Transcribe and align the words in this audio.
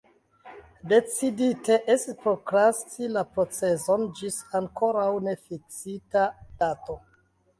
Decidite 0.91 1.75
estis 1.95 2.15
prokrasti 2.23 3.09
la 3.17 3.23
proceson 3.35 4.07
ĝis 4.21 4.39
ankoraŭ 4.61 5.07
nefiksita 5.27 6.27
dato. 6.65 6.97